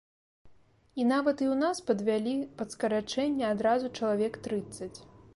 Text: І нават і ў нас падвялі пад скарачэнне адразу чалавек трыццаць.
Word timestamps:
І 1.01 1.03
нават 1.09 1.37
і 1.43 1.45
ў 1.47 1.55
нас 1.63 1.81
падвялі 1.89 2.33
пад 2.61 2.73
скарачэнне 2.75 3.45
адразу 3.53 3.91
чалавек 3.99 4.41
трыццаць. 4.49 4.93